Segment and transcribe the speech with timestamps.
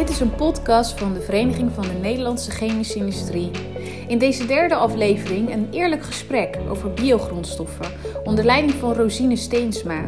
[0.00, 3.50] Dit is een podcast van de Vereniging van de Nederlandse Chemische Industrie.
[4.08, 7.86] In deze derde aflevering een eerlijk gesprek over biogrondstoffen
[8.24, 10.04] onder leiding van Rosine Steensma.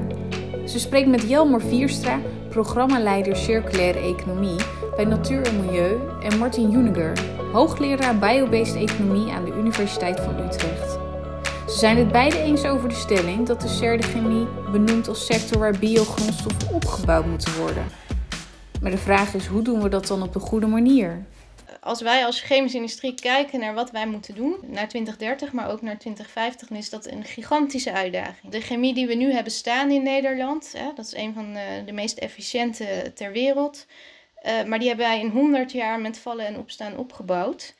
[0.66, 4.56] Ze spreekt met Jelmar Vierstra, programmaleider Circulaire Economie
[4.96, 7.12] bij Natuur en Milieu, en Martin Juniger,
[7.52, 10.98] hoogleraar Biobased Economie aan de Universiteit van Utrecht.
[11.68, 15.78] Ze zijn het beide eens over de stelling dat de chemie benoemt als sector waar
[15.78, 18.01] biogrondstoffen opgebouwd moeten worden.
[18.82, 21.24] Maar de vraag is, hoe doen we dat dan op de goede manier?
[21.80, 25.82] Als wij als chemische industrie kijken naar wat wij moeten doen, naar 2030, maar ook
[25.82, 28.52] naar 2050, dan is dat een gigantische uitdaging.
[28.52, 31.82] De chemie die we nu hebben staan in Nederland, hè, dat is een van de,
[31.86, 33.86] de meest efficiënte ter wereld.
[34.46, 37.74] Uh, maar die hebben wij in 100 jaar met vallen en opstaan opgebouwd.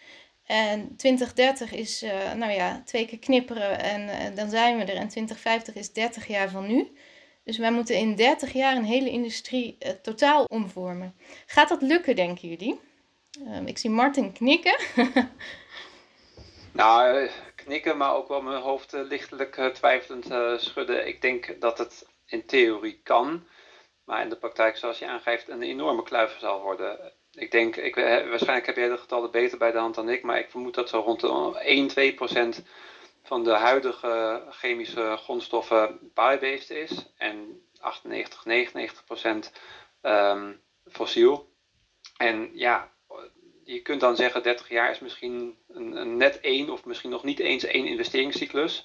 [0.46, 4.96] En 2030 is, uh, nou ja, twee keer knipperen en dan zijn we er.
[4.96, 6.88] En 2050 is 30 jaar van nu.
[7.44, 11.14] Dus wij moeten in 30 jaar een hele industrie uh, totaal omvormen.
[11.46, 12.80] Gaat dat lukken, denken jullie?
[13.46, 14.76] Ehm, ik zie Martin knikken.
[16.72, 20.26] nou, knikken, maar ook wel mijn hoofd lichtelijk twijfelend
[20.62, 21.06] schudden.
[21.06, 23.46] Ik denk dat het in theorie kan.
[24.04, 27.94] Maar in de praktijk, zoals je aangeeft, een enorme kluif zal worden ik denk, ik,
[27.94, 30.88] waarschijnlijk heb jij de getallen beter bij de hand dan ik, maar ik vermoed dat
[30.88, 32.62] zo rond de 1, 2 procent
[33.22, 39.52] van de huidige chemische grondstoffen biobased is en 98, 99 procent
[40.02, 41.50] um, fossiel.
[42.16, 42.92] En ja,
[43.64, 47.38] je kunt dan zeggen 30 jaar is misschien een, net één of misschien nog niet
[47.38, 48.84] eens één investeringscyclus.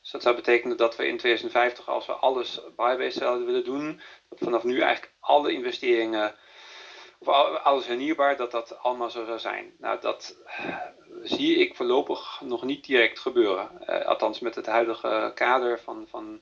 [0.00, 4.00] Dus dat zou betekenen dat we in 2050, als we alles biobased zouden willen doen,
[4.28, 6.34] dat vanaf nu eigenlijk alle investeringen
[7.18, 7.28] of
[7.62, 9.74] alles hernieuwbaar, dat dat allemaal zo zou zijn.
[9.78, 10.36] Nou, dat
[11.22, 13.70] zie ik voorlopig nog niet direct gebeuren.
[13.88, 16.40] Uh, althans, met het huidige kader van, van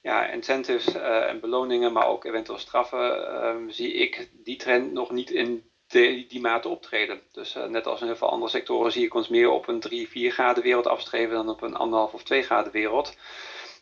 [0.00, 5.10] ja, incentives uh, en beloningen, maar ook eventueel straffen, ehm, zie ik die trend nog
[5.10, 7.20] niet in de, die mate optreden.
[7.32, 10.08] Dus net als in heel veel andere sectoren zie ik ons meer op een 3,
[10.08, 13.16] 4 graden wereld afstreven dan op een 1,5 of 2 graden wereld.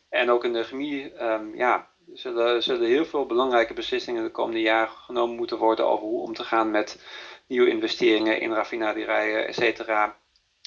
[0.09, 4.61] En ook in de chemie, um, ja, zullen, zullen heel veel belangrijke beslissingen de komende
[4.61, 7.01] jaren genomen moeten worden over hoe om te gaan met
[7.47, 10.17] nieuwe investeringen in raffinaderijen, et cetera.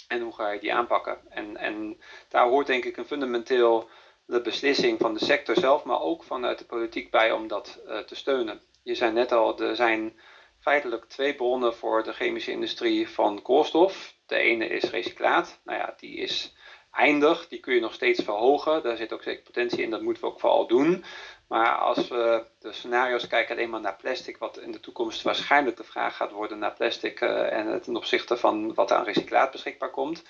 [0.08, 1.18] En hoe ga je die aanpakken?
[1.28, 3.88] En, en daar hoort denk ik een fundamenteel
[4.26, 7.98] de beslissing van de sector zelf, maar ook vanuit de politiek bij om dat uh,
[7.98, 8.60] te steunen.
[8.82, 10.20] Je zei net al, er zijn
[10.60, 14.14] feitelijk twee bronnen voor de chemische industrie van koolstof.
[14.26, 15.60] De ene is recyclaat.
[15.64, 16.56] Nou ja, die is
[16.96, 17.48] eindig.
[17.48, 18.82] Die kun je nog steeds verhogen.
[18.82, 19.90] Daar zit ook zeker potentie in.
[19.90, 21.04] Dat moeten we ook vooral doen.
[21.48, 25.76] Maar als we de scenario's kijken alleen maar naar plastic, wat in de toekomst waarschijnlijk
[25.76, 29.90] de vraag gaat worden naar plastic uh, en ten opzichte van wat aan recyclaat beschikbaar
[29.90, 30.24] komt,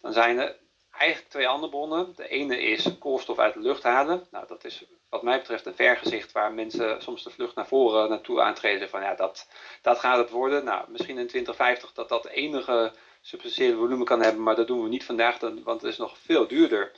[0.00, 0.56] dan zijn er
[0.90, 2.12] eigenlijk twee andere bronnen.
[2.16, 4.26] De ene is koolstof uit de lucht halen.
[4.30, 8.08] Nou, dat is wat mij betreft een vergezicht waar mensen soms de vlucht naar voren
[8.08, 9.48] naartoe aantreden van ja, dat,
[9.82, 10.64] dat gaat het worden.
[10.64, 14.88] Nou, misschien in 2050 dat dat enige substantiële volume kan hebben, maar dat doen we
[14.88, 16.92] niet vandaag, want het is nog veel duurder.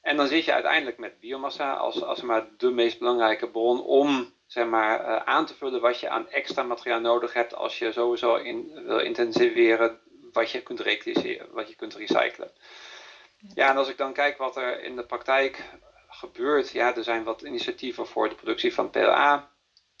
[0.00, 4.34] En dan zit je uiteindelijk met biomassa als, als maar de meest belangrijke bron om
[4.46, 7.92] zeg maar, uh, aan te vullen wat je aan extra materiaal nodig hebt als je
[7.92, 10.00] sowieso in, wil intensiveren
[10.32, 12.50] wat je kunt rectificeren, wat je kunt recyclen.
[13.54, 15.70] Ja, en als ik dan kijk wat er in de praktijk
[16.08, 19.50] gebeurt, ja, er zijn wat initiatieven voor de productie van PLA.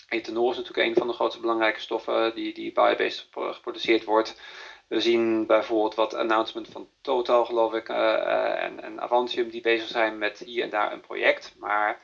[0.08, 4.40] Ethanol is natuurlijk een van de grootste belangrijke stoffen die, die biobased geproduceerd wordt.
[4.86, 9.88] We zien bijvoorbeeld wat announcement van Total, geloof ik, uh, en, en, Avantium die bezig
[9.88, 11.54] zijn met hier en daar een project.
[11.58, 12.00] Maar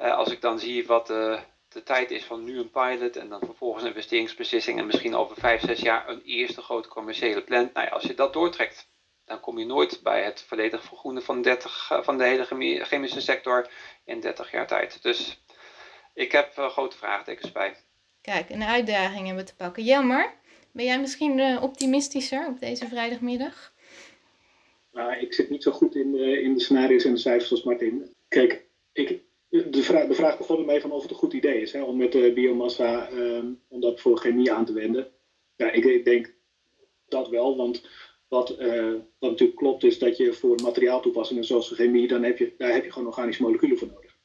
[0.00, 3.28] uh, als ik dan zie wat de, de, tijd is van nu een pilot en
[3.28, 7.74] dan vervolgens een investeringsbeslissing en misschien over vijf, zes jaar een eerste grote commerciële plant.
[7.74, 8.88] Nou ja, als je dat doortrekt,
[9.24, 12.44] dan kom je nooit bij het volledig vergroenen van, 30, uh, van de hele
[12.84, 13.70] chemische sector
[14.04, 15.02] in 30 jaar tijd.
[15.02, 15.42] Dus
[16.14, 17.76] ik heb grote vraagtekens bij.
[18.20, 19.84] Kijk, een uitdaging hebben te pakken.
[19.84, 20.40] Jammer.
[20.72, 23.72] Ben jij misschien uh, optimistischer op deze vrijdagmiddag?
[24.92, 27.62] Nou, ik zit niet zo goed in de, in de scenario's en de cijfers als
[27.62, 28.14] Martin.
[28.28, 31.72] Kijk, ik, de, vraag, de vraag begon ermee van of het een goed idee is
[31.72, 35.10] hè, om met de biomassa um, om dat voor chemie aan te wenden.
[35.56, 36.34] Ja, ik, denk
[37.08, 37.88] dat wel, want
[38.28, 42.54] wat, uh, wat natuurlijk klopt is dat je voor materiaaltoepassingen zoals chemie, dan heb je,
[42.58, 44.16] daar heb je gewoon organische moleculen voor nodig.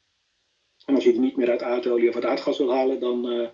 [0.86, 3.48] En als je die niet meer uit aardolie of uit aardgas wil halen, dan, uh,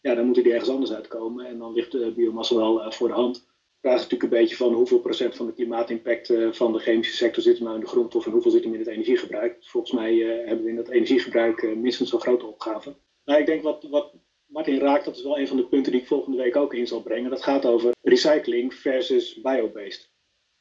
[0.00, 1.46] ja, dan moeten die ergens anders uitkomen.
[1.46, 3.34] En dan ligt de biomassa wel uh, voor de hand.
[3.34, 7.16] De vraag natuurlijk een beetje van hoeveel procent van de klimaatimpact uh, van de chemische
[7.16, 9.56] sector zit er nou in de grondstof en hoeveel zit er in het energiegebruik.
[9.56, 12.94] Dus volgens mij uh, hebben we in dat energiegebruik minstens zo'n grote opgave.
[13.24, 14.14] Nou, ik denk wat, wat
[14.46, 16.86] Martin raakt, dat is wel een van de punten die ik volgende week ook in
[16.86, 17.30] zal brengen.
[17.30, 20.10] Dat gaat over recycling versus biobased.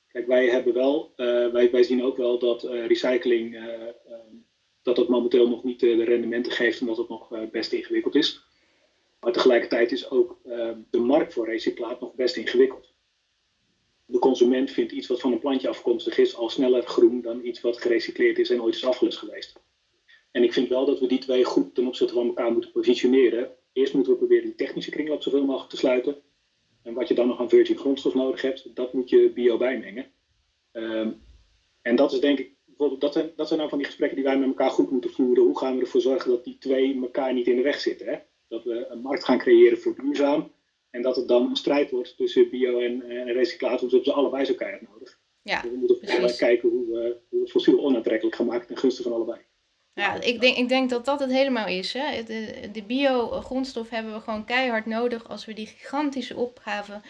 [0.07, 3.59] Kijk, wij hebben wel, wij, wij zien ook wel dat recycling
[4.81, 8.47] dat dat momenteel nog niet de rendementen geeft en dat het nog best ingewikkeld is.
[9.19, 12.93] Maar tegelijkertijd is ook ehm, de markt voor recyclaat nog best ingewikkeld.
[14.05, 17.61] De consument vindt iets wat van een plantje afkomstig is al sneller groen dan iets
[17.61, 19.59] wat gerecycleerd is en ooit is afgelust geweest.
[20.31, 23.51] En ik vind wel dat we die twee goed ten opzichte van elkaar moeten positioneren.
[23.73, 26.21] Eerst moeten we proberen die technische kringloop zoveel mogelijk te sluiten.
[26.83, 30.11] En wat je dan nog aan virgin grondstof nodig hebt, dat moet je bio bijmengen.
[30.71, 31.11] Ehm,
[31.81, 34.25] en dat is denk ik, bijvoorbeeld, dat zijn, dat zijn nou van die gesprekken die
[34.25, 35.43] wij met elkaar goed moeten voeren.
[35.43, 38.07] Hoe gaan we ervoor zorgen dat die twee elkaar niet in de weg zitten?
[38.07, 38.17] Hè?
[38.47, 40.51] Dat we een markt gaan creëren voor duurzaam.
[40.89, 44.13] En dat het dan een strijd wordt tussen bio en, en recyclaat, want we hebben
[44.13, 45.19] ze allebei zo keihard nodig.
[45.41, 49.13] Ja, we moeten kijken hoe we, hoe we fossiel onaantrekkelijk gaan maken ten gunste van
[49.13, 49.39] allebei.
[49.93, 51.93] Ja, ik denk, ik denk dat dat het helemaal is.
[51.93, 52.23] Hè.
[52.23, 57.01] De, de bio-grondstof hebben we gewoon keihard nodig als we die gigantische opgave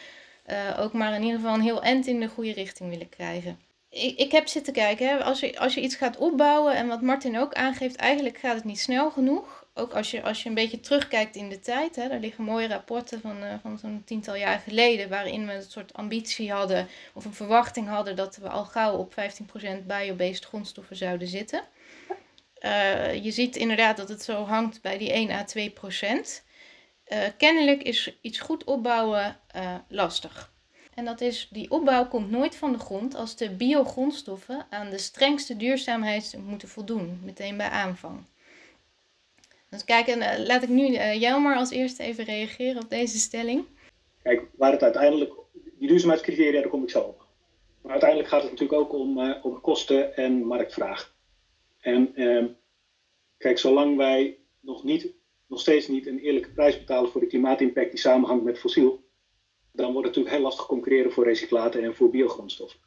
[0.50, 3.60] uh, ook maar in ieder geval een heel eind in de goede richting willen krijgen.
[3.89, 5.24] Ik, ik heb zitten kijken, hè.
[5.24, 8.63] Als, je, als je iets gaat opbouwen en wat Martin ook aangeeft, eigenlijk gaat het
[8.63, 9.66] niet snel genoeg.
[9.74, 12.68] Ook als je, als je een beetje terugkijkt in de tijd, hè, daar liggen mooie
[12.68, 17.25] rapporten van, uh, van zo'n tiental jaar geleden, waarin we een soort ambitie hadden of
[17.25, 21.62] een verwachting hadden dat we al gauw op 15% biobased grondstoffen zouden zitten.
[22.62, 26.45] Uh, je ziet inderdaad dat het zo hangt bij die 1 à 2 procent.
[27.07, 29.40] Uh, kennelijk is iets goed opbouwen
[29.88, 30.56] lastig.
[30.97, 34.97] En dat is, die opbouw komt nooit van de grond als de biogrondstoffen aan de
[34.97, 38.25] strengste duurzaamheid moeten voldoen, meteen bij aanvang.
[39.69, 43.65] Dus kijk, en, laat ik nu jou maar als eerste even reageren op deze stelling.
[44.23, 47.25] Kijk, waar het uiteindelijk, die duurzaamheidscriteria, daar kom ik zo op.
[47.81, 51.15] Maar uiteindelijk gaat het natuurlijk ook om, om kosten en marktvraag.
[51.79, 52.45] En eh,
[53.38, 55.13] kijk, zolang wij nog, niet,
[55.47, 59.05] nog steeds niet een eerlijke prijs betalen voor de klimaatimpact die samenhangt met fossiel,
[59.77, 62.79] dan wordt het natuurlijk heel lastig concurreren voor recyclaten en voor biogrondstoffen.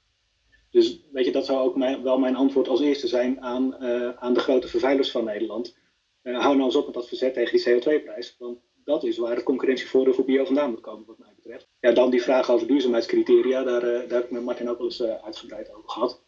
[0.70, 4.10] Dus weet je, dat zou ook mijn, wel mijn antwoord als eerste zijn aan, uh,
[4.16, 5.76] aan de grote vervuilers van Nederland.
[6.22, 8.37] Uh, hou nou eens op met dat verzet tegen die CO2-prijs.
[8.38, 11.69] Want dat is waar het concurrentievoordeel voor bio vandaan moet komen, wat mij betreft.
[11.81, 14.86] Ja, dan die vraag over duurzaamheidscriteria, daar, uh, daar heb ik met Martin ook wel
[14.86, 16.22] eens uitgebreid over gehad.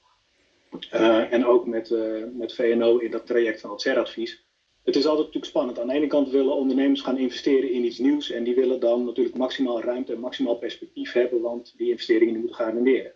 [1.31, 1.95] En ook met,
[2.33, 4.45] met VNO in dat traject van het CER-advies.
[4.83, 5.79] Het is altijd natuurlijk spannend.
[5.79, 8.31] Aan de ene kant willen ondernemers gaan investeren in iets nieuws.
[8.31, 12.57] En die willen dan natuurlijk maximaal ruimte en maximaal perspectief hebben, want die investeringen moeten
[12.57, 13.15] garanderen.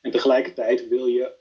[0.00, 1.34] En tegelijkertijd wil je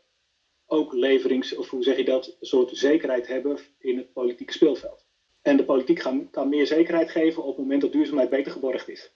[0.66, 5.06] ook leverings, of hoe zeg je dat, een soort zekerheid hebben in het politieke speelveld.
[5.42, 6.00] En de politiek
[6.32, 9.14] kan, meer zekerheid geven op het moment dat duurzaamheid beter geborgd is.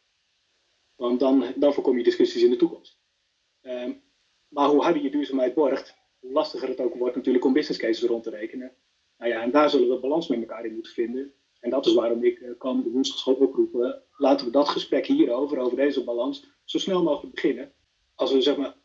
[0.96, 3.00] Want dan, dan voorkom je discussies in de toekomst.
[3.62, 4.04] Um,
[4.48, 8.10] maar hoe harder je duurzaamheid borgt, hoe lastiger het ook wordt natuurlijk om business cases
[8.10, 8.76] rond te rekenen.
[9.18, 11.34] Nou ja, en daar zullen we balans met elkaar in moeten vinden.
[11.60, 14.04] En dat is waarom ik uh, kan woensdag oproepen.
[14.18, 17.72] Laten we dat gesprek hierover, over deze balans, zo snel mogelijk beginnen.
[18.16, 18.76] Als we zeg maar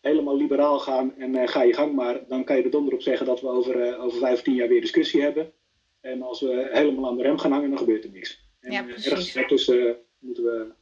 [0.00, 3.02] helemaal liberaal gaan en uh, ga je gang maar, dan kan je er donder op
[3.02, 5.52] zeggen dat we over, uh, over vijf of tien jaar weer discussie hebben.
[6.00, 8.42] En als we helemaal aan de rem gaan hangen, dan gebeurt er niks.
[8.60, 10.72] En ja, ergens ertussen moeten we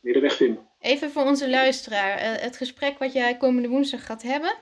[0.00, 0.68] weer de weg vinden.
[0.80, 2.18] Even voor onze luisteraar.
[2.18, 4.54] Eh, het gesprek wat jij komende woensdag gaat hebben,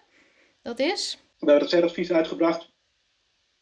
[0.63, 1.19] dat is?
[1.39, 2.73] We hebben het CER-advies uitgebracht.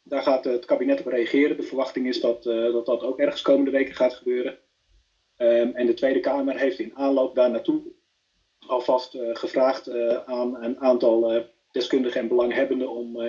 [0.08, 1.56] Daar gaat het kabinet op reageren.
[1.56, 4.58] De verwachting is dat uh, dat, dat ook ergens komende weken gaat gebeuren.
[5.38, 7.82] Um, en de Tweede Kamer heeft in aanloop daar naartoe
[8.66, 13.20] alvast uh, gevraagd uh, aan een aantal deskundigen en belanghebbenden om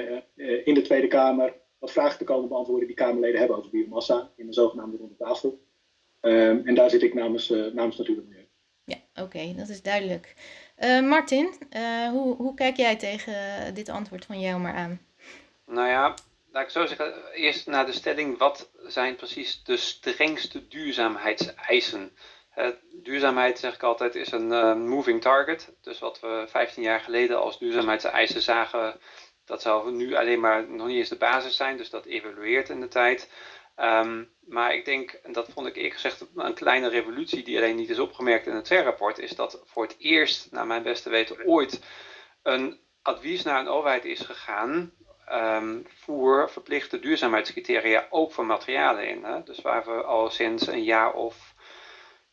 [0.65, 4.45] in de Tweede Kamer wat vragen te komen beantwoorden die Kamerleden hebben over biomassa in
[4.45, 5.59] de zogenaamde ronde tafel.
[6.21, 8.47] Um, en daar zit ik namens, namens natuurlijk mee.
[8.83, 10.35] Ja, oké, dat is duidelijk.
[10.79, 13.33] Uh, Martin, uh, hoe, hoe kijk jij tegen
[13.73, 14.99] dit antwoord van jou maar aan?
[15.65, 16.13] Nou ja,
[16.57, 22.17] laat ik zo zeggen, eerst naar de stelling, wat zijn precies de strengste duurzaamheidseisen?
[22.91, 25.75] Duurzaamheid, zeg ik altijd, is een moving target.
[25.81, 28.99] Dus wat we 15 jaar geleden als duurzaamheidseisen zagen,
[29.45, 32.79] dat zou nu alleen maar nog niet eens de basis zijn, dus dat evolueert in
[32.79, 33.31] de tijd.
[33.75, 37.75] Um, maar ik denk, en dat vond ik eerlijk gezegd een kleine revolutie die alleen
[37.75, 41.45] niet is opgemerkt in het CER-rapport, is dat voor het eerst, naar mijn beste weten,
[41.45, 41.81] ooit
[42.43, 44.91] een advies naar een overheid is gegaan
[45.31, 49.23] um, voor verplichte duurzaamheidscriteria ook voor materialen in.
[49.23, 49.43] Hè?
[49.43, 51.55] Dus waar we al sinds een jaar of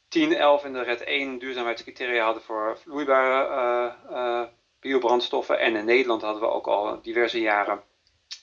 [0.09, 3.49] 10, 11 in de RED 1 duurzaamheidscriteria hadden voor vloeibare
[4.11, 4.43] uh, uh,
[4.81, 5.59] biobrandstoffen.
[5.59, 7.83] En in Nederland hadden we ook al diverse jaren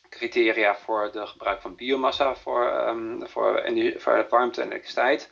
[0.10, 3.63] criteria voor de gebruik van biomassa voor, um, voor,
[3.98, 5.29] voor warmte en elektriciteit.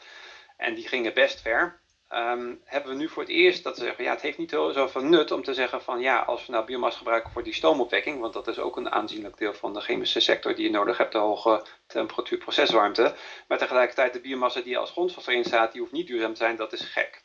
[0.57, 1.79] En die gingen best ver.
[2.15, 5.03] Um, hebben we nu voor het eerst dat we zeggen, ja, het heeft niet zoveel
[5.03, 8.33] nut om te zeggen van ja, als we nou biomassa gebruiken voor die stoomopwekking, want
[8.33, 11.17] dat is ook een aanzienlijk deel van de chemische sector die je nodig hebt, de
[11.17, 13.15] hoge temperatuur proceswarmte.
[13.47, 16.55] Maar tegelijkertijd de biomassa die als grondstof erin staat, die hoeft niet duurzaam te zijn,
[16.55, 17.23] dat is gek.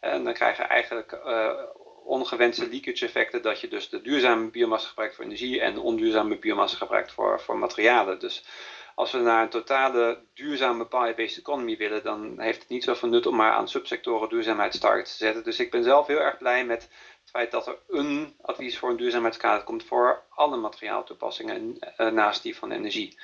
[0.00, 1.52] En dan krijg je eigenlijk uh,
[2.04, 6.76] ongewenste leakage effecten, dat je dus de duurzame biomassa gebruikt voor energie en onduurzame biomassa
[6.76, 8.18] gebruikt voor, voor materialen.
[8.18, 8.44] Dus
[8.96, 13.26] als we naar een totale duurzame bio-based economy willen, dan heeft het niet zoveel nut
[13.26, 15.44] om maar aan subsectoren duurzaamheidstargets te zetten.
[15.44, 16.82] Dus ik ben zelf heel erg blij met
[17.20, 22.42] het feit dat er een advies voor een duurzaamheidskader komt voor alle materiaaltoepassingen uh, naast
[22.42, 23.18] die van energie.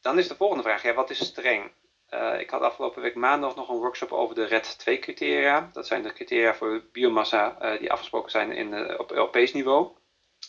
[0.00, 1.72] Dan is de volgende vraag, ja, wat is streng?
[2.10, 5.70] Uh, ik had afgelopen week maandag nog een workshop over de RED 2 criteria.
[5.72, 9.88] Dat zijn de criteria voor biomassa uh, die afgesproken zijn in, op Europees niveau.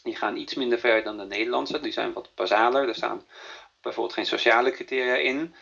[0.03, 1.79] Die gaan iets minder ver dan de Nederlandse.
[1.79, 2.87] Die zijn wat basaler.
[2.87, 3.25] Er staan
[3.85, 5.55] bijvoorbeeld geen sociale criteria in.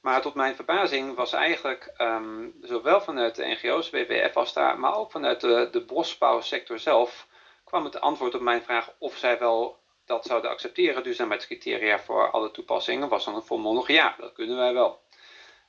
[0.00, 4.96] Maar tot mijn verbazing was eigenlijk um, zowel vanuit de NGO's, WWF als daar, maar
[4.96, 7.26] ook vanuit de, de bosbouwsector zelf,
[7.64, 12.50] kwam het antwoord op mijn vraag of zij wel dat zouden accepteren, duurzaamheidscriteria voor alle
[12.50, 15.02] toepassingen, was dan een volmondig ja, dat kunnen wij wel.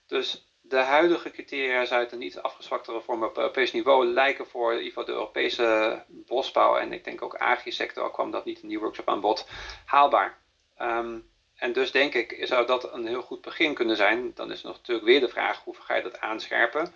[0.07, 4.77] Dus de huidige criteria uit een iets afgezwaktere vorm op Europees niveau lijken voor in
[4.77, 8.67] ieder geval de Europese bosbouw en ik denk ook agri-sector, al kwam dat niet in
[8.67, 9.47] die workshop aan bod,
[9.85, 10.37] haalbaar.
[10.81, 14.31] Um, en dus denk ik, zou dat een heel goed begin kunnen zijn.
[14.33, 16.93] Dan is nog natuurlijk weer de vraag, hoe ga je dat aanscherpen?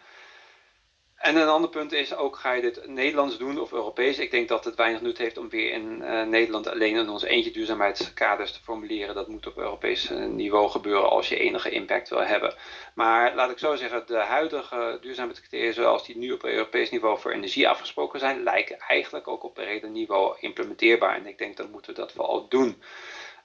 [1.20, 4.20] En een ander punt is ook, ga je dit Nederlands doen of Europees?
[4.20, 7.24] Ik denk dat het weinig nut heeft om weer in uh, Nederland alleen in ons
[7.24, 9.16] eentje duurzaamheidskaders te formuleren.
[9.16, 12.56] Dat moet op Europees eh, niveau gebeuren als je enige impact wil hebben.
[12.94, 17.32] Maar laat ik zo zeggen, de huidige duurzaamheidscriteria zoals die nu op Europees niveau voor
[17.32, 21.16] energie afgesproken zijn, lijken eigenlijk ook op breder niveau implementeerbaar.
[21.16, 22.82] En ik denk dat moeten we dat vooral doen.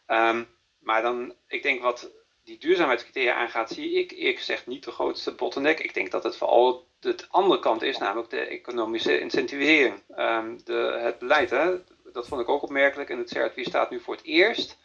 [0.06, 0.49] Um,
[0.84, 2.10] maar dan, ik denk wat
[2.44, 5.80] die duurzaamheidscriteria aangaat, zie ik eerlijk gezegd niet de grootste bottleneck.
[5.80, 10.02] Ik denk dat het vooral de andere kant is, namelijk de economische incentivering.
[10.16, 11.76] Um, de, het beleid, hè,
[12.12, 13.10] dat vond ik ook opmerkelijk.
[13.10, 14.78] En het CRTW staat nu voor het eerst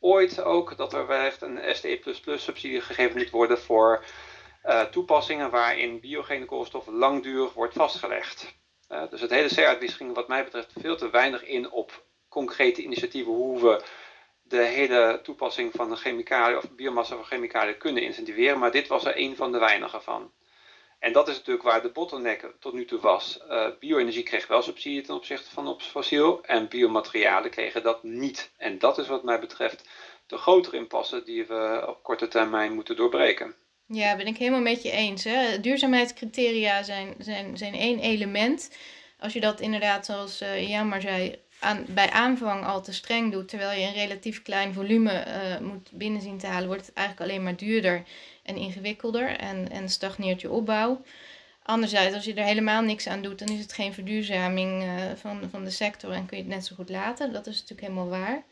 [0.00, 4.04] ooit ook dat er wellicht een STE subsidie gegeven moet worden voor
[4.64, 8.54] uh, toepassingen waarin biogene koolstof langdurig wordt vastgelegd.
[8.88, 12.82] Uh, dus het hele CRTW ging wat mij betreft veel te weinig in op concrete
[12.82, 13.84] initiatieven hoe we
[14.48, 19.04] de hele toepassing van de chemicaliën of biomassa van chemicaliën kunnen incentiveren, maar dit was
[19.04, 20.32] er een van de weinigen van.
[20.98, 23.40] En dat is natuurlijk waar de bottleneck tot nu toe was.
[23.50, 28.50] Uh, bio-energie kreeg wel subsidie ten opzichte van fossiel en biomaterialen kregen dat niet.
[28.56, 29.88] En dat is wat mij betreft
[30.26, 33.54] de grotere impasse die we op korte termijn moeten doorbreken.
[33.86, 35.24] Ja, ben ik helemaal met je eens.
[35.24, 35.60] Hè?
[35.60, 38.76] Duurzaamheidscriteria zijn, zijn, zijn één element.
[39.18, 41.38] Als je dat inderdaad, zoals uh, Jan maar zei,
[41.88, 46.38] bij aanvang al te streng doet, terwijl je een relatief klein volume uh, moet binnenzien
[46.38, 48.02] te halen, wordt het eigenlijk alleen maar duurder
[48.42, 51.02] en ingewikkelder en, en stagneert je opbouw.
[51.62, 55.48] Anderzijds, als je er helemaal niks aan doet, dan is het geen verduurzaming uh, van,
[55.50, 57.32] van de sector en kun je het net zo goed laten.
[57.32, 58.42] Dat is natuurlijk helemaal waar.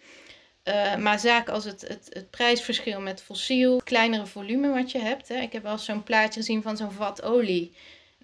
[0.65, 4.99] Uh, maar zaken als het, het, het prijsverschil met fossiel, het kleinere volume wat je
[4.99, 5.29] hebt.
[5.29, 5.41] Hè.
[5.41, 7.73] Ik heb wel zo'n plaatje gezien van zo'n vat olie.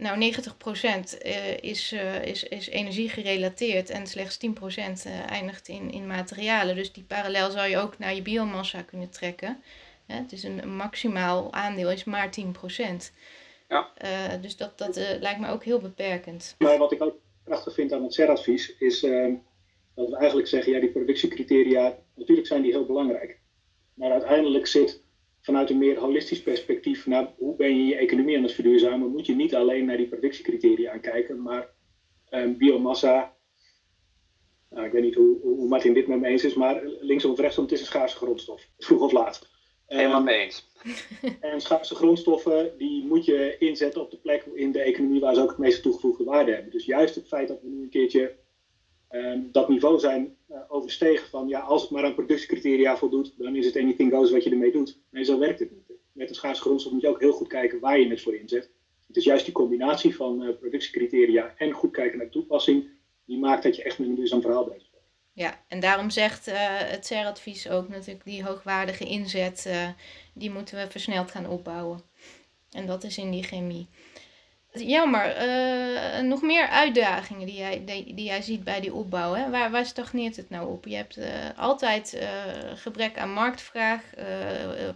[0.00, 5.90] Nou, 90% uh, is, uh, is, is energie gerelateerd en slechts 10% uh, eindigt in,
[5.90, 6.74] in materialen.
[6.74, 9.62] Dus die parallel zou je ook naar je biomassa kunnen trekken.
[10.06, 10.26] Hè?
[10.26, 12.42] Dus een, een maximaal aandeel is maar 10%.
[13.68, 13.90] Ja.
[14.04, 16.54] Uh, dus dat, dat uh, lijkt me ook heel beperkend.
[16.58, 17.14] Maar wat ik ook
[17.44, 19.34] prachtig vind aan het CER-advies is uh,
[19.94, 23.38] dat we eigenlijk zeggen, ja, die productiecriteria, natuurlijk zijn die heel belangrijk.
[23.94, 25.02] Maar uiteindelijk zit
[25.40, 29.26] vanuit een meer holistisch perspectief naar hoe ben je je economie aan het verduurzamen, moet
[29.26, 31.68] je niet alleen naar die productiecriteria kijken, maar
[32.30, 33.36] um, biomassa.
[34.70, 37.38] Nou, ik weet niet hoe, hoe Martin dit met me eens is, maar linksom of
[37.38, 38.68] rechtsom, het is een schaarse grondstof.
[38.78, 39.48] Vroeg of laat.
[39.86, 40.68] Helemaal mee eens.
[41.40, 45.40] En schaarse grondstoffen, die moet je inzetten op de plek in de economie waar ze
[45.42, 46.70] ook het meeste toegevoegde waarde hebben.
[46.70, 48.36] Dus juist het feit dat we nu een keertje
[49.10, 53.56] um, dat niveau zijn uh, overstegen van ja, als het maar aan productiecriteria voldoet, dan
[53.56, 54.98] is het anything goes wat je ermee doet.
[55.10, 55.98] Nee, zo werkt het niet.
[56.12, 58.70] Met een schaarse grondstof moet je ook heel goed kijken waar je het voor inzet.
[59.06, 62.88] Het is juist die combinatie van uh, productiecriteria en goed kijken naar toepassing,
[63.24, 64.88] die maakt dat je echt met een duurzaam verhaal bent.
[65.32, 69.70] Ja, en daarom zegt uh, het CER-advies ook natuurlijk die hoogwaardige inzet,
[70.34, 72.00] die moeten we versneld gaan opbouwen.
[72.70, 73.88] En dat is in die chemie.
[74.72, 79.32] Jammer, uh, nog meer uitdagingen die jij, die, die, jij ziet bij die opbouw.
[79.32, 79.50] Hè?
[79.50, 80.84] Waar, waar stagneert het nou op?
[80.86, 82.28] Je hebt uh, altijd uh,
[82.74, 84.02] gebrek aan marktvraag,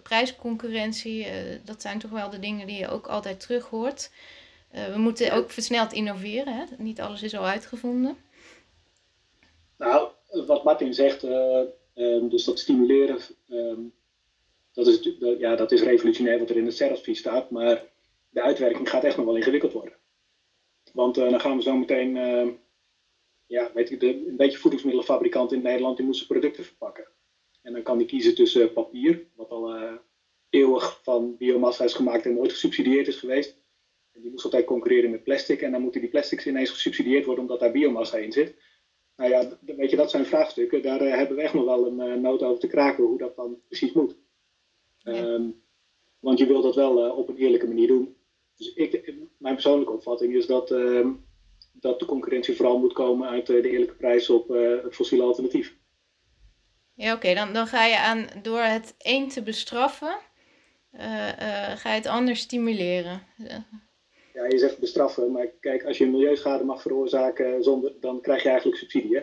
[0.03, 1.27] prijsconcurrentie.
[1.65, 4.11] dat zijn toch wel de dingen die je ook altijd terug hoort.
[4.71, 6.57] we moeten ook versneld innoveren.
[6.57, 6.65] Hè?
[6.79, 8.17] Niet alles is al uitgevonden.
[9.79, 10.09] Nou,
[10.47, 11.23] wat Martin zegt,
[11.95, 13.93] um, dus dat stimuleren, um,
[14.73, 17.51] dat, is, ja, dat is revolutionair wat er in het CER-advies staat.
[17.51, 17.93] Maar
[18.35, 19.97] de uitwerking gaat echt nog wel ingewikkeld worden.
[20.93, 22.53] Want uh, dan gaan we zo meteen, uh,
[23.47, 27.07] ja, weet je, de, een beetje voedingsmiddelenfabrikant in Nederland, die moesten producten verpakken.
[27.63, 29.93] En dan kan die kiezen tussen papier, wat al uh,
[30.51, 33.57] eeuwig van biomassa is gemaakt en nooit gesubsidieerd is geweest.
[34.13, 37.45] En die moest altijd concurreren met plastic en dan moeten die plastics ineens gesubsidieerd worden
[37.45, 38.57] omdat daar biomassa in zit.
[39.17, 40.83] Nou ja, weet je, dat zijn vraagstukken.
[40.83, 43.93] Daar hebben we echt nog wel een nood over te kraken hoe dat dan precies
[43.93, 44.17] moet.
[45.03, 45.51] Ehm,
[46.19, 48.17] want je wil dat wel op een eerlijke manier doen.
[48.57, 51.09] Dus ik, mijn persoonlijke opvatting is dat, ehm,
[51.73, 55.77] dat de concurrentie vooral moet komen uit de eerlijke prijs op het fossiele alternatief.
[56.95, 60.17] Ja, oké, dan, dan ga je aan door het een te bestraffen,
[61.77, 63.23] ga je het ander stimuleren.
[64.35, 68.43] Ja, je zegt bestraffen, maar kijk, als je een milieuschade mag veroorzaken, zonder, dan krijg
[68.43, 69.17] je eigenlijk subsidie.
[69.17, 69.23] Hè?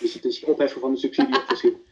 [0.00, 1.80] Dus het is opheffen van de subsidie op fossiel.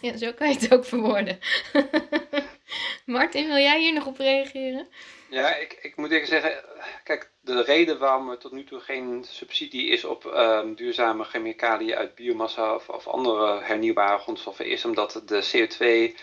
[0.00, 1.38] Ja, zo kan je het ook verwoorden.
[3.06, 4.88] Martin, wil jij hier nog op reageren?
[5.30, 6.64] Ja, ik, ik moet even zeggen,
[7.04, 11.94] kijk, de reden waarom er tot nu toe geen subsidie is op um, duurzame chemicaliën
[11.94, 16.16] uit biomassa of, of andere hernieuwbare grondstoffen is omdat de CO2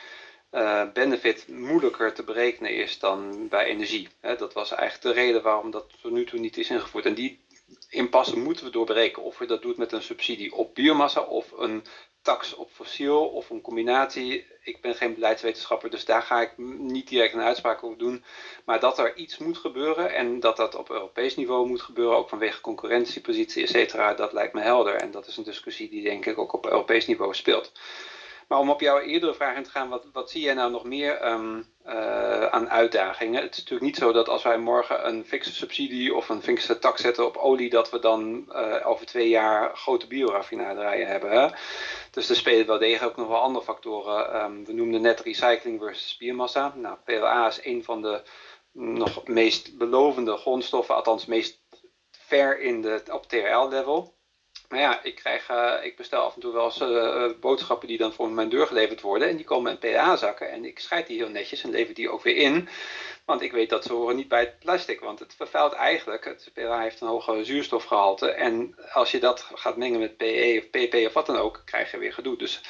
[0.51, 4.08] uh, benefit moeilijker te berekenen is dan bij energie.
[4.22, 7.06] dat was eigenlijk de reden waarom dat tot nu toe niet is ingevoerd.
[7.06, 7.39] En die
[7.89, 9.24] impasse moeten we doorbreken.
[9.24, 11.84] Of je dat doet met een subsidie op biomassa of een
[12.22, 14.46] tax op fossiel of een combinatie.
[14.70, 18.24] Ik ben geen beleidswetenschapper, dus daar ga ik niet direct een uitspraak over doen.
[18.66, 22.30] Maar dat er iets moet gebeuren en dat dat op Europees niveau moet gebeuren, ook
[22.30, 24.96] vanwege concurrentiepositie, et cetera, dat lijkt me helder.
[24.96, 27.72] En dat is een discussie die denk ik ook op Europees niveau speelt.
[28.50, 30.84] Maar om op jouw eerdere vraag in te gaan, wat, wat zie jij nou nog
[30.84, 33.41] meer um, uh, aan uitdagingen?
[33.41, 36.79] Het is natuurlijk niet zo dat als wij morgen een fikse subsidie of een fikse
[36.79, 41.53] tax zetten op olie, dat we dan uh, over twee jaar grote bioraffinaderijen hebben.
[42.12, 44.44] Dus er spelen wel degelijk ook nog wel andere factoren.
[44.44, 46.74] Um, we noemden net recycling versus biomassa.
[46.75, 48.22] Nou, PLA is een van de
[48.72, 51.62] nog meest belovende grondstoffen, althans meest
[52.12, 54.18] ver in de, op TRL-level.
[54.70, 57.98] Maar ja, ik, krijg, uh, ik bestel af en toe wel eens uh, boodschappen die
[57.98, 59.30] dan voor mijn deur geleverd worden.
[59.30, 60.52] En die komen in PA-zakken.
[60.52, 62.70] En ik scheid die heel netjes en lever die ook weer in.
[63.26, 65.00] Want ik weet dat ze horen niet bij het plastic.
[65.00, 66.26] Want het vervuilt eigenlijk.
[66.26, 68.32] Het PA heeft een hoge zuurstofgehalte.
[68.32, 71.92] En als je dat gaat mengen met PE of PP of wat dan ook, krijg
[71.92, 72.38] je weer gedoe.
[72.38, 72.62] Dus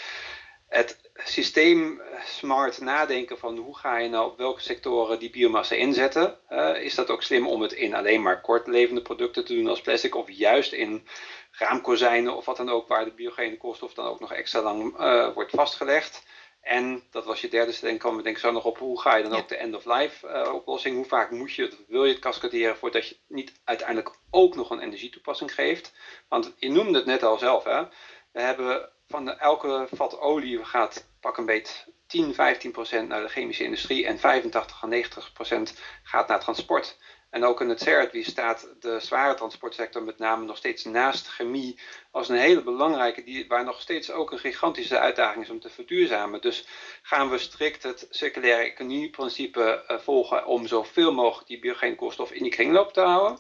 [0.70, 6.38] het systeem smart nadenken van hoe ga je nou op welke sectoren die biomassa inzetten.
[6.50, 9.82] Uh, is dat ook slim om het in alleen maar kortlevende producten te doen als
[9.82, 11.08] plastic of juist in
[11.52, 15.34] raamkozijnen of wat dan ook, waar de biogene koolstof dan ook nog extra lang uh,
[15.34, 16.28] wordt vastgelegd.
[16.62, 19.16] En dat was je derde stelling, kwam we denk ik zo nog op, hoe ga
[19.16, 22.22] je dan ook de end-of-life uh, oplossing, hoe vaak moet je het, wil je het
[22.22, 25.94] cascaderen voordat je niet uiteindelijk ook nog een energietoepassing geeft.
[26.28, 27.84] Want je noemde het net al zelf, hè?
[28.32, 33.28] we hebben van elke vat olie gaat pak een beet 10, 15 procent naar de
[33.28, 36.98] chemische industrie en 85 à 90 procent gaat naar transport.
[37.30, 41.80] En ook in het CERT staat de zware transportsector met name nog steeds naast chemie
[42.12, 45.70] als een hele belangrijke, die, waar nog steeds ook een gigantische uitdaging is om te
[45.70, 46.42] verduurzamen.
[46.42, 46.68] Dus
[47.02, 52.44] gaan we strikt het circulaire economieprincipe uh, volgen om zoveel mogelijk die biogene koolstof in
[52.44, 53.40] die kringloop te houden?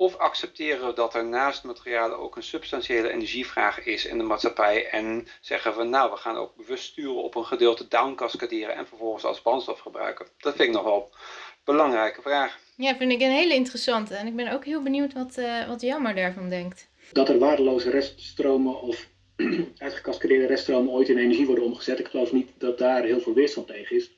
[0.00, 4.88] Of accepteren we dat er naast materialen ook een substantiële energievraag is in de maatschappij
[4.90, 9.24] en zeggen we nou, we gaan ook bewust sturen op een gedeelte downcascaderen en vervolgens
[9.24, 10.26] als brandstof gebruiken?
[10.38, 11.18] Dat vind ik nog wel een
[11.64, 12.58] belangrijke vraag.
[12.76, 14.14] Ja, vind ik een hele interessante.
[14.14, 16.88] En ik ben ook heel benieuwd wat, uh, wat Jammer daarvan denkt.
[17.12, 19.08] Dat er waardeloze reststromen of
[19.78, 21.98] uitgecascadeerde reststromen ooit in energie worden omgezet.
[21.98, 24.10] Ik geloof niet dat daar heel veel weerstand tegen is.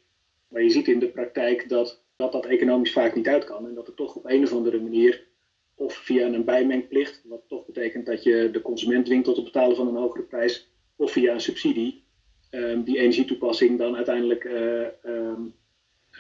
[0.49, 3.67] Maar je ziet in de praktijk dat dat, dat economisch vaak niet uit kan.
[3.67, 5.31] En dat er toch op een of andere manier,
[5.75, 9.77] of via een bijmengplicht, wat toch betekent dat je de consument dwingt tot het betalen
[9.77, 12.05] van een hogere prijs, of via een subsidie,
[12.51, 15.55] um, die energietoepassing dan uiteindelijk uh, um,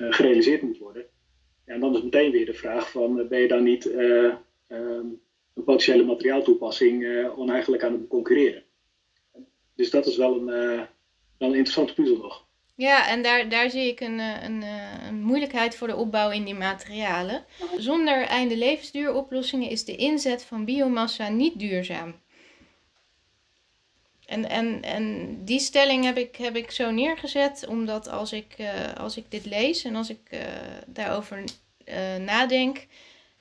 [0.00, 1.06] uh, gerealiseerd moet worden.
[1.66, 4.38] Ja, en dan is meteen weer de vraag van, eh, ben je dan niet um,
[4.68, 8.62] een potentiële materiaaltoepassing oneigenlijk aan het concurreren?
[9.74, 10.44] Dus dat is wel een,
[11.38, 12.46] wel een interessante puzzel nog.
[12.74, 14.62] Ja, en daar, daar zie ik een, een,
[15.06, 17.44] een moeilijkheid voor de opbouw in die materialen.
[17.76, 22.20] Zonder einde levensduuroplossingen is de inzet van biomassa niet duurzaam.
[24.26, 28.94] En, en, en die stelling heb ik, heb ik zo neergezet, omdat als ik, uh,
[28.94, 30.20] als ik dit lees en als ik
[30.86, 31.44] daarover
[32.20, 32.86] nadenk,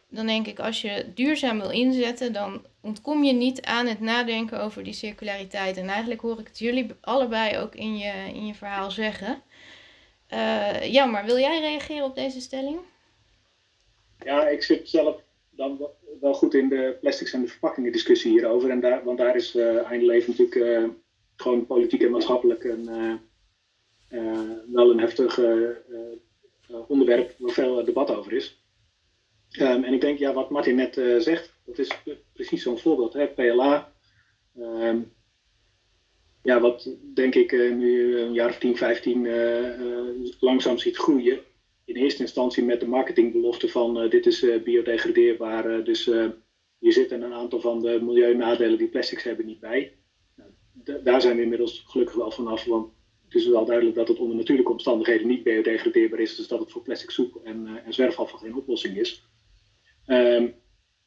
[0.09, 4.61] dan denk ik als je duurzaam wil inzetten, dan ontkom je niet aan het nadenken
[4.61, 5.77] over die circulariteit.
[5.77, 9.41] En eigenlijk hoor ik het jullie allebei ook in je, in je verhaal zeggen.
[10.83, 12.79] ja, maar wil jij reageren op deze stelling?
[14.23, 15.89] Ja, ik zit zelf dan
[16.21, 18.69] wel goed in de plastics en de verpakkingen discussie hierover.
[18.69, 20.89] En daar, want daar is uh, eindeleven natuurlijk uh,
[21.35, 22.89] gewoon politiek en maatschappelijk een,
[24.09, 25.39] uh, wel een heftig
[26.87, 28.63] onderwerp waar veel debat over is.
[29.59, 33.35] Um, en ik denk, ja, wat Martin net zegt, dat is precies zo'n voorbeeld.
[33.35, 33.93] PLA,
[34.57, 35.13] um,
[36.43, 39.27] ja, wat denk ik nu een jaar of 10, 15
[40.39, 41.39] langzaam ziet groeien
[41.85, 45.83] in eerste instantie met de marketingbelofte van dit is biodegradeerbaar.
[45.83, 46.09] Dus
[46.79, 49.95] hier zitten een aantal van de milieunadelen die plastics hebben niet bij.
[50.35, 52.93] Nou, daar zijn we inmiddels gelukkig wel vanaf, want
[53.31, 56.71] Het is wel duidelijk dat het onder natuurlijke omstandigheden niet biodegradeerbaar is, dus dat het
[56.71, 59.23] voor plastic soep en, uh, zwerfafval geen oplossing is.
[60.07, 60.60] Um,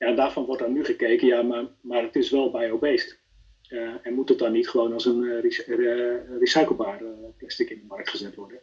[0.04, 3.18] ja, daarvan wordt dan nu gekeken, ja, maar, maar het is wel biobased.
[3.68, 7.02] Uh, en moet het dan niet gewoon als een uh, recyclebaar
[7.36, 8.60] plastic in de markt gezet worden?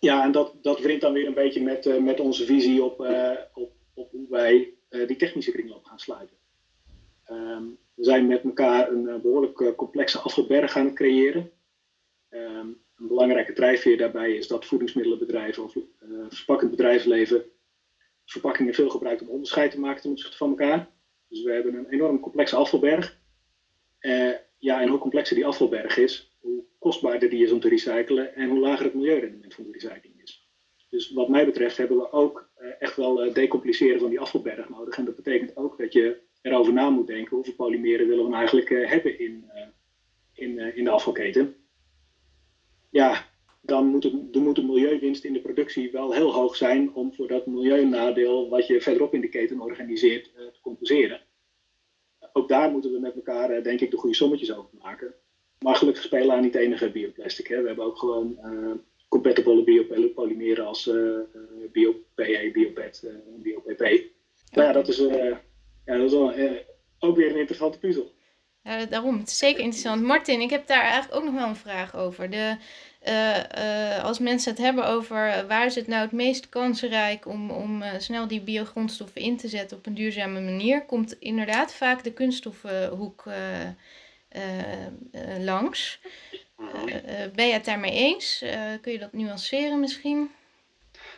[0.00, 3.00] Ja, en dat, dat wringt dan weer een beetje met, met onze visie op,
[3.54, 4.72] op, op hoe wij
[5.06, 6.36] die technische kringloop gaan sluiten.
[7.30, 11.50] Um, we zijn met elkaar een behoorlijk complexe afvalberg aan het creëren.
[12.30, 15.82] Um, een belangrijke drijfveer daarbij is dat voedingsmiddelenbedrijven of uh,
[16.28, 17.44] verpakkend bedrijfsleven
[18.24, 20.88] verpakkingen veel gebruikt om onderscheid te maken ten van elkaar.
[21.28, 23.18] Dus we hebben een enorm complexe afvalberg.
[24.00, 28.34] Uh, ja, en hoe complexer die afvalberg is, hoe kostbaarder die is om te recyclen
[28.34, 30.48] en hoe lager het milieurendement van de recycling is.
[30.90, 34.68] Dus wat mij betreft hebben we ook uh, echt wel uh, decompliceren van die afvalberg
[34.68, 34.96] nodig.
[34.96, 38.40] En dat betekent ook dat je erover na moet denken hoeveel polymeren willen we nou
[38.40, 39.50] eigenlijk hebben in,
[40.32, 41.56] in, in de afvalketen.
[42.90, 43.26] Ja,
[43.66, 47.14] dan moet, het, dan moet de milieuwinst in de productie wel heel hoog zijn om
[47.14, 51.20] voor dat milieunadeel wat je verderop in de keten organiseert uh, te compenseren.
[52.32, 55.14] Ook daar moeten we met elkaar, uh, denk ik, de goede sommetjes over maken.
[55.58, 57.46] Maar gelukkig spelen aan niet enige bioplastic.
[57.46, 57.60] Hè.
[57.60, 58.72] We hebben ook gewoon uh,
[59.08, 60.90] compatible biopolymeren als
[61.72, 63.80] bio-PE, biopet en bio-PP.
[64.54, 66.34] Maar ja, dat is, ja, dat is wel,
[66.98, 68.12] ook weer een interessante puzzel.
[68.64, 70.02] Ja, daarom, het is zeker interessant.
[70.02, 72.30] Martin, ik heb daar eigenlijk ook nog wel een vraag over.
[72.30, 72.56] De,
[73.08, 77.50] uh, uh, als mensen het hebben over waar is het nou het meest kansrijk om,
[77.50, 82.04] om uh, snel die biogrondstoffen in te zetten op een duurzame manier, komt inderdaad vaak
[82.04, 83.24] de kunststoffenhoek
[85.38, 86.00] langs.
[87.34, 88.44] ben je het daarmee eens?
[88.80, 90.30] kun je dat nuanceren misschien?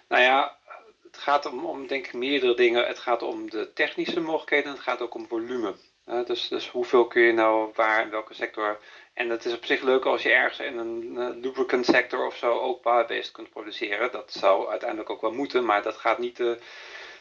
[0.09, 0.57] Nou ja,
[1.05, 2.87] het gaat om, om denk ik meerdere dingen.
[2.87, 5.75] Het gaat om de technische mogelijkheden en het gaat ook om volume.
[6.27, 8.79] dus, dus hoeveel kun je nou waar in welke sector
[9.17, 12.37] en het is op zich leuk als je ergens in een uh, lubricant sector of
[12.37, 14.13] zo ook biobased kunt produceren.
[14.13, 16.59] Dat zou uiteindelijk ook wel moeten, maar dat gaat niet de,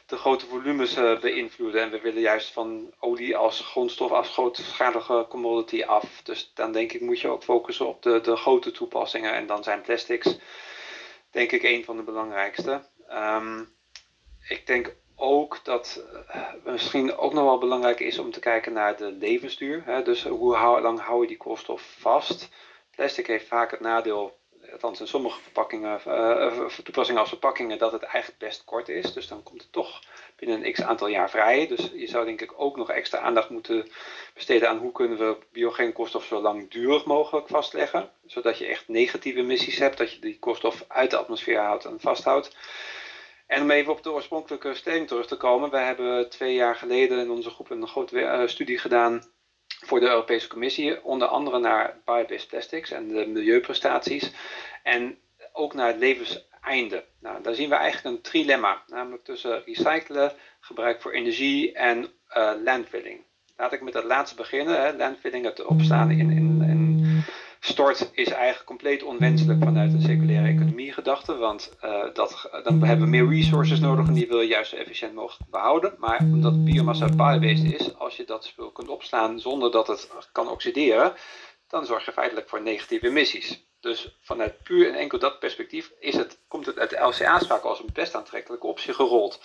[0.05, 1.81] de grote volumes uh, beïnvloeden.
[1.81, 6.21] En we willen juist van olie als grondstof, als grootschalige commodity af.
[6.23, 9.33] Dus dan denk ik moet je ook focussen op de, de grote toepassingen.
[9.33, 10.37] En dan zijn plastics
[11.31, 12.85] denk ik een van de belangrijkste.
[13.09, 13.75] Um,
[14.47, 16.03] ik denk ook dat
[16.35, 19.81] uh, misschien ook nog wel belangrijk is om te kijken naar de levensduur.
[19.85, 20.03] Hè?
[20.03, 22.49] Dus hoe lang hou je die koolstof vast?
[22.95, 24.37] Plastic heeft vaak het nadeel,
[24.71, 29.13] althans in sommige verpakkingen, uh, toepassingen als verpakkingen, dat het eigenlijk best kort is.
[29.13, 30.01] Dus dan komt het toch
[30.35, 31.67] binnen een x aantal jaar vrij.
[31.67, 33.91] Dus je zou denk ik ook nog extra aandacht moeten
[34.33, 38.11] besteden aan hoe kunnen we biogene koolstof zo langdurig mogelijk vastleggen.
[38.25, 41.99] Zodat je echt negatieve emissies hebt, dat je die koolstof uit de atmosfeer houdt en
[41.99, 42.55] vasthoudt.
[43.47, 45.69] En om even op de oorspronkelijke stelling terug te komen.
[45.69, 49.23] We hebben twee jaar geleden in onze groep een grote uh, studie gedaan
[49.85, 51.03] voor de Europese Commissie.
[51.03, 54.31] Onder andere naar biobased plastics en de milieuprestaties.
[54.83, 55.17] En
[55.53, 57.03] ook naar het levenseinde.
[57.19, 58.83] Nou, daar zien we eigenlijk een trilemma.
[58.87, 62.05] Namelijk tussen recyclen, gebruik voor energie en
[62.37, 63.23] uh, landfilling.
[63.57, 64.81] Laat ik met het laatste beginnen.
[64.81, 64.93] Hè.
[64.93, 67.23] Landfilling, het opslaan in, in, in
[67.59, 70.34] stort is eigenlijk compleet onwenselijk vanuit een circulaire
[70.93, 71.37] gedachte.
[71.37, 74.75] Want uh, dat, dan hebben we meer resources nodig en die wil je juist zo
[74.75, 75.95] efficiënt mogelijk behouden.
[75.97, 80.49] Maar omdat biomassa biobased is, als je dat spul kunt opslaan zonder dat het kan
[80.49, 81.13] oxideren,
[81.67, 83.67] dan zorg je feitelijk voor negatieve emissies.
[83.79, 87.63] Dus vanuit puur en enkel dat perspectief is het, komt het uit de LCA's vaak
[87.63, 89.39] als een best aantrekkelijke optie gerold.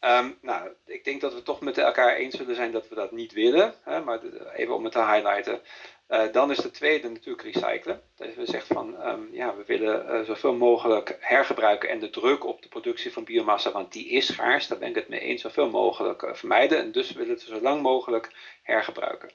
[0.00, 3.12] Um, nou, ik denk dat we toch met elkaar eens zullen zijn dat we dat
[3.12, 3.74] niet willen.
[3.82, 4.20] Hè, maar
[4.54, 5.60] even om het te highlighten.
[6.08, 8.02] Uh, dan is de tweede natuurlijk recyclen.
[8.16, 12.44] Dat we zeggen van um, ja, we willen uh, zoveel mogelijk hergebruiken en de druk
[12.44, 15.42] op de productie van biomassa, want die is schaars, daar ben ik het mee eens,
[15.42, 16.78] zoveel mogelijk uh, vermijden.
[16.78, 18.30] En dus willen we het zo lang mogelijk
[18.62, 19.30] hergebruiken.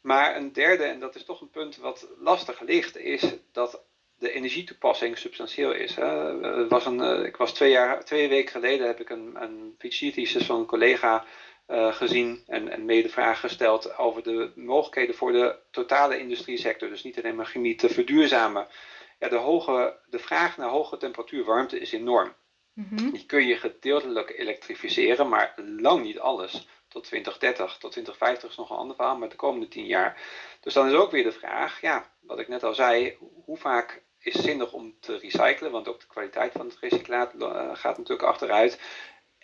[0.00, 3.82] Maar een derde, en dat is toch een punt wat lastig ligt, is dat
[4.18, 5.94] de energietoepassing substantieel is.
[5.94, 6.68] Hè.
[6.68, 9.76] Was een, ik was twee, jaar, twee weken geleden heb ik een, een
[10.44, 11.24] van een collega
[11.68, 17.02] uh, gezien en, en mede vragen gesteld over de mogelijkheden voor de totale industriesector, dus
[17.02, 18.66] niet alleen maar chemie, te verduurzamen.
[19.18, 22.34] Ja, de, hoge, de vraag naar hoge temperatuur warmte is enorm.
[22.72, 23.10] Mm -hmm.
[23.10, 26.68] Die kun je gedeeltelijk elektrificeren, maar lang niet alles.
[26.88, 30.22] Tot 2030, tot 2050 is nog een ander verhaal, maar de komende 10 jaar.
[30.60, 34.02] Dus dan is ook weer de vraag, ja, wat ik net al zei, hoe vaak
[34.18, 38.28] is zinnig om te recyclen, want ook de kwaliteit van het recyclaat uh, gaat natuurlijk
[38.28, 38.80] achteruit.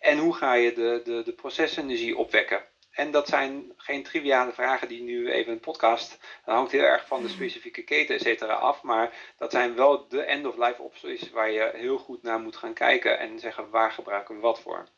[0.05, 2.62] En hoe ga je de, de, de procesenergie opwekken?
[2.90, 6.19] En dat zijn geen triviale vragen die nu even een podcast.
[6.45, 8.83] Dat hangt heel erg van de specifieke keten, et cetera, af.
[8.83, 13.19] Maar dat zijn wel de end-of-life opties waar je heel goed naar moet gaan kijken
[13.19, 14.88] en zeggen waar gebruiken we wat voor.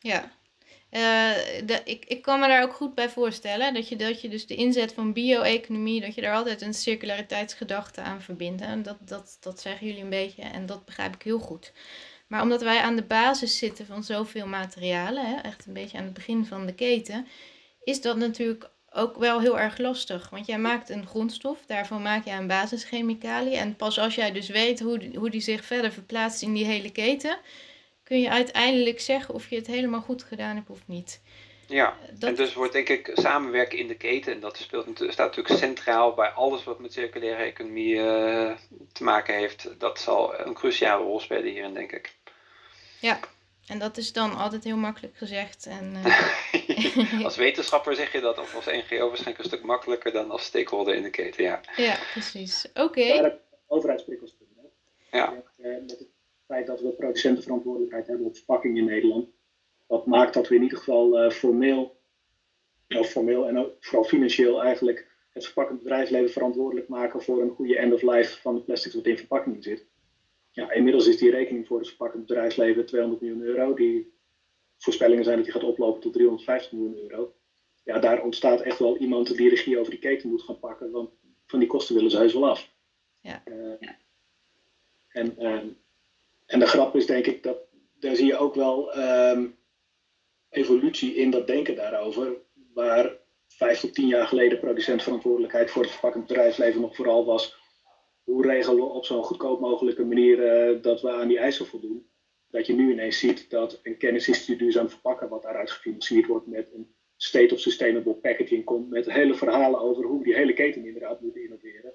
[0.00, 0.38] Ja,
[0.90, 4.28] Uh, de, ik, ik kan me daar ook goed bij voorstellen dat je, dat je
[4.28, 8.62] dus de inzet van bio-economie, dat je daar altijd een circulariteitsgedachte aan verbindt.
[8.62, 11.72] En dat, dat, dat zeggen jullie een beetje en dat begrijp ik heel goed.
[12.30, 16.04] Maar omdat wij aan de basis zitten van zoveel materialen, hè, echt een beetje aan
[16.04, 17.26] het begin van de keten,
[17.84, 20.30] is dat natuurlijk ook wel heel erg lastig.
[20.30, 23.58] Want jij maakt een grondstof, daarvan maak je een basischemicaliën.
[23.58, 26.64] En pas als jij dus weet hoe die, hoe die zich verder verplaatst in die
[26.64, 27.38] hele keten,
[28.02, 31.20] kun je uiteindelijk zeggen of je het helemaal goed gedaan hebt of niet.
[31.66, 32.28] Ja, dat...
[32.28, 36.14] en dus wordt denk ik samenwerken in de keten, en dat speelt, staat natuurlijk centraal
[36.14, 38.52] bij alles wat met circulaire economie uh,
[38.92, 39.74] te maken heeft.
[39.78, 42.18] Dat zal een cruciale rol spelen hierin, denk ik.
[43.00, 43.20] Ja,
[43.66, 45.66] en dat is dan altijd heel makkelijk gezegd.
[45.66, 47.24] En, uh...
[47.24, 50.94] als wetenschapper zeg je dat, of als NGO waarschijnlijk een stuk makkelijker dan als stakeholder
[50.94, 51.60] in de keten, ja.
[51.76, 52.66] Ja, precies.
[52.68, 52.80] Oké.
[52.80, 53.38] Okay.
[53.66, 54.36] Overheidsprikkels.
[55.10, 55.42] Ja.
[55.56, 56.08] Eh, met het
[56.46, 59.28] feit dat we producentenverantwoordelijkheid hebben op verpakking in Nederland.
[59.86, 62.00] Dat maakt dat we in ieder geval uh, formeel,
[62.88, 67.76] of formeel en ook vooral financieel eigenlijk het verpakkend bedrijfsleven verantwoordelijk maken voor een goede
[67.76, 69.86] end of life van de plastics wat in verpakkingen zit.
[70.52, 73.74] Ja, inmiddels is die rekening voor het verpakkend bedrijfsleven 200 miljoen euro.
[73.74, 74.12] Die
[74.78, 77.34] voorspellingen zijn dat die gaat oplopen tot 350 miljoen euro.
[77.84, 81.10] Ja, daar ontstaat echt wel iemand die regie over die keten moet gaan pakken, want
[81.46, 82.72] van die kosten willen ze heus wel af.
[83.20, 83.42] Ja.
[83.44, 83.88] Uh,
[85.08, 85.62] en, uh,
[86.46, 87.58] en de grap is denk ik dat
[88.00, 89.58] daar zie je ook wel um,
[90.48, 92.36] evolutie in dat denken daarover.
[92.74, 93.16] Waar
[93.48, 97.59] vijf tot tien jaar geleden producentverantwoordelijkheid voor het verpakkend bedrijfsleven nog vooral was
[98.24, 100.38] hoe regelen we op zo'n goedkoop mogelijke manier
[100.72, 102.08] uh, dat we aan die eisen voldoen.
[102.50, 106.72] Dat je nu ineens ziet dat een kennisinstituut duurzaam verpakken, wat daaruit gefinancierd wordt met
[106.74, 110.86] een state of sustainable packaging, komt met hele verhalen over hoe we die hele keten
[110.86, 111.92] inderdaad moeten innoveren.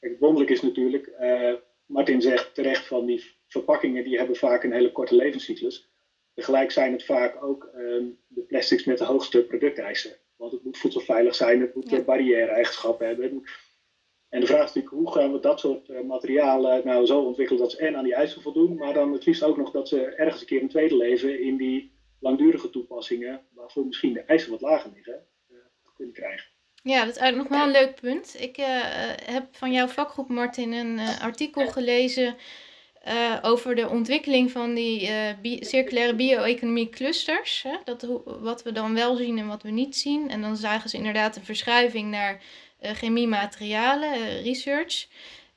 [0.00, 1.52] Kijk, het wonderlijk is natuurlijk, uh,
[1.86, 5.88] Martin zegt terecht van die verpakkingen die hebben vaak een hele korte levenscyclus.
[6.34, 10.16] Tegelijk zijn het vaak ook um, de plastics met de hoogste producteisen.
[10.36, 12.00] Want het moet voedselveilig zijn, het moet ja.
[12.00, 13.42] barrière-eigenschappen hebben.
[14.34, 17.62] En de vraag is natuurlijk, hoe gaan we dat soort uh, materialen nou zo ontwikkelen
[17.62, 20.04] dat ze en aan die eisen voldoen, maar dan het liefst ook nog dat ze
[20.04, 24.60] ergens een keer een tweede leven in die langdurige toepassingen, waarvoor misschien de eisen wat
[24.60, 25.58] lager liggen, uh,
[25.96, 26.46] kunnen krijgen.
[26.82, 28.36] Ja, dat is eigenlijk nog wel een leuk punt.
[28.38, 28.66] Ik uh,
[29.24, 32.36] heb van jouw vakgroep, Martin, een artikel gelezen
[33.42, 35.10] over de ontwikkeling van die
[35.42, 37.62] bi circulaire bio-economie clusters.
[37.62, 37.76] Hè?
[37.84, 40.30] Dat, wat we dan wel zien en wat we niet zien.
[40.30, 42.42] En dan zagen ze inderdaad een verschuiving naar
[42.92, 45.06] chemie, materialen, uh, research.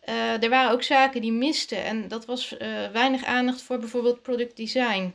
[0.09, 2.55] Uh, er waren ook zaken die misten en dat was
[2.91, 5.13] weinig aandacht voor bijvoorbeeld productdesign.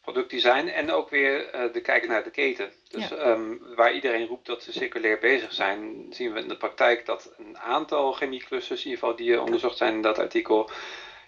[0.00, 2.72] Productdesign en ook weer de kijk naar de keten.
[2.88, 3.30] Dus ja.
[3.30, 7.34] um, waar iedereen roept dat ze circulair bezig zijn, zien we in de praktijk dat
[7.38, 10.70] een aantal chemieclusters, in ieder geval die onderzocht zijn in dat artikel,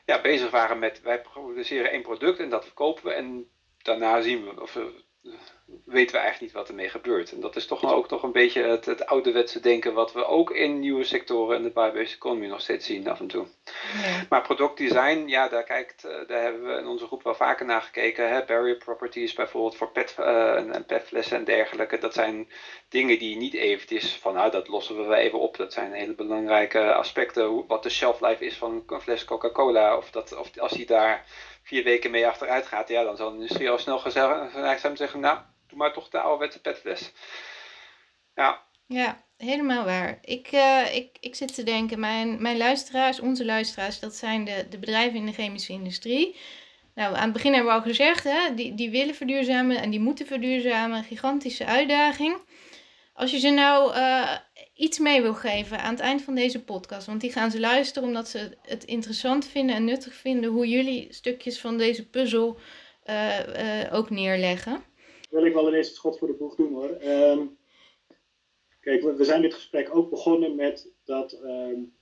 [0.05, 3.51] ja, bezig waren met wij produceren één product en dat verkopen we en
[3.83, 5.03] daarna zien we of we
[5.85, 7.33] weten we eigenlijk niet wat ermee gebeurt.
[7.33, 10.51] En dat is toch ook toch een beetje het, het ouderwetse denken wat we ook
[10.51, 13.47] in nieuwe sectoren in de bio-based economy nog steeds zien af en toe.
[14.03, 14.27] Ja.
[14.29, 17.83] Maar productdesign, ja, daar, kijkt, eh, daar hebben we in onze groep wel vaker naar
[17.83, 18.29] gekeken.
[18.29, 18.45] Hè?
[18.45, 21.99] Barrier properties bijvoorbeeld voor pet, uh, en petflessen en dergelijke.
[21.99, 22.49] Dat zijn
[22.89, 25.57] dingen die niet eventjes van nou dat lossen we wel even op.
[25.57, 27.67] Dat zijn hele belangrijke aspecten.
[27.67, 29.97] Wat de shelf life is van een fles Coca-Cola.
[29.97, 31.25] Of, dat, of als die daar
[31.63, 33.99] vier weken mee achteruit gaat, ja, dan zal de industrie al snel
[34.79, 37.13] zijn zeggen, nou, doe maar toch de ouderwetse petfles.
[38.35, 38.63] Ja.
[38.87, 40.19] Ja, helemaal waar.
[40.23, 44.67] Ik, uh, ik, ik zit te denken, mijn, mijn luisteraars, onze luisteraars, dat zijn de,
[44.69, 46.37] de bedrijven in de chemische industrie.
[46.95, 50.01] Nou, aan het begin hebben we al gezegd, hè, die, die willen verduurzamen en die
[50.01, 51.05] moeten verduurzamen.
[51.05, 52.37] Gigantische uitdaging.
[53.15, 54.37] Als je ze nou uh,
[54.75, 58.09] iets mee wil geven aan het eind van deze podcast, want die gaan ze luisteren
[58.09, 62.57] omdat ze het interessant vinden en nuttig vinden hoe jullie stukjes van deze puzzel
[63.07, 64.85] uh, uh, ook neerleggen.
[65.31, 66.97] Wil ik wel ineens het schot voor de boeg doen hoor.
[67.05, 67.57] Um,
[68.81, 71.95] kijk, we, zijn dit gesprek ook begonnen met dat, um,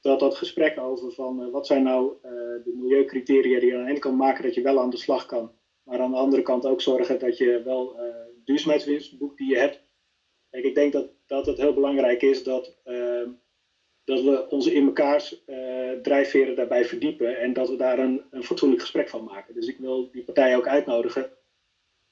[0.00, 2.12] dat, dat gesprek over van wat zijn nou
[2.64, 5.52] de milieucriteria die aan de ene kant maken dat je wel aan de slag kan,
[5.82, 7.96] maar aan de andere kant ook zorgen dat je wel
[8.44, 9.86] duurzaamheidswinst boekt die je hebt
[10.50, 13.28] Ik denk dat, dat het heel belangrijk is dat, uh,
[14.04, 18.44] dat we onze in mekaars uh, drijfveren daarbij verdiepen en dat we daar een, een
[18.44, 19.54] fatsoenlijk gesprek van maken.
[19.54, 21.30] Dus ik wil die partijen ook uitnodigen.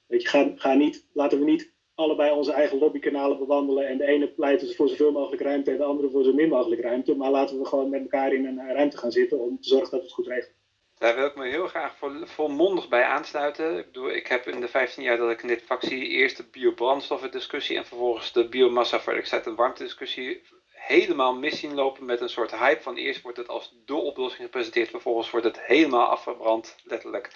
[0.06, 4.06] Weet je, ga, ga niet, laten we niet allebei onze eigen lobbykanalen bewandelen en de
[4.06, 7.14] ene pleit voor zoveel mogelijk ruimte en de andere voor zo min mogelijk ruimte.
[7.14, 10.02] Maar laten we gewoon met elkaar in een ruimte gaan zitten om te zorgen dat
[10.02, 10.55] het goed regelen.
[10.98, 13.78] Daar wil ik me heel graag volmondig bij aansluiten.
[13.78, 16.36] Ik, bedoel, ik heb in de 15 jaar dat ik in dit vak zie eerst
[16.36, 20.42] de biobrandstoffen discussie en vervolgens de biomassa elektriciteit en warmte discussie
[20.86, 24.44] helemaal mis zien lopen met een soort hype van eerst wordt het als de oplossing
[24.44, 27.30] gepresenteerd, vervolgens wordt het helemaal afgebrand, letterlijk.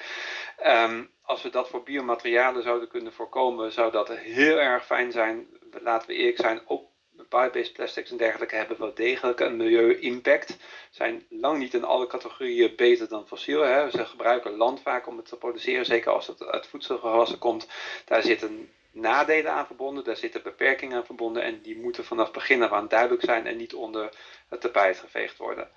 [0.57, 5.46] Ehm, als we dat voor biomaterialen zouden kunnen voorkomen, zou dat heel erg fijn zijn.
[5.70, 6.88] Laten we eerlijk zijn, ook
[7.29, 10.57] bio-based plastics en dergelijke hebben wel degelijk een milieu-impact.
[10.91, 13.61] Zijn lang niet in alle categorieën beter dan fossiel.
[13.61, 13.91] Hè.
[13.91, 17.69] Ze gebruiken land vaak om het te produceren, zeker als het uit voedselgewassen komt.
[18.05, 22.63] Daar zitten nadelen aan verbonden, daar zitten beperkingen aan verbonden en die moeten vanaf begin
[22.63, 24.09] af aan duidelijk zijn en niet onder
[24.49, 25.69] het tapijt geveegd worden.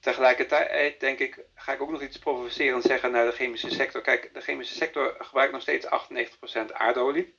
[0.00, 4.00] Tegelijkertijd denk ik, ga ik ook nog iets provocerend zeggen naar de chemische sector.
[4.00, 7.34] Kijk, de chemische sector gebruikt nog steeds 98% aardolie.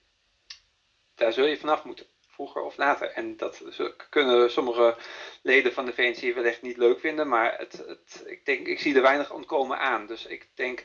[1.16, 3.08] Daar zul je vanaf moeten vroeger of later.
[3.08, 3.62] En dat
[4.10, 4.96] kunnen sommige
[5.42, 8.96] leden van de VNC wellicht niet leuk vinden, maar het, het, ik, denk, ik zie
[8.96, 10.08] er weinig ontkomen aan.
[10.08, 10.84] Dus ik denk,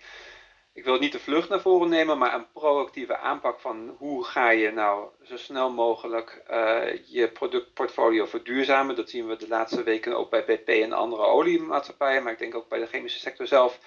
[0.73, 4.51] ik wil niet de vlucht naar voren nemen, maar een proactieve aanpak van hoe ga
[4.51, 8.97] je nou zo snel mogelijk uh, je productportfolio verduurzamen.
[8.97, 12.55] Dat zien we de laatste weken ook bij BP en andere oliemaatschappijen, maar ik denk
[12.55, 13.79] ook bij de chemische sector zelf.